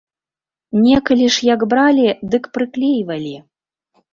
[0.85, 3.35] Некалі ж, як бралі, дык прыклейвалі.